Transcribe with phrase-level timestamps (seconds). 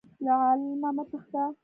[0.23, 1.43] له علمه مه تښته.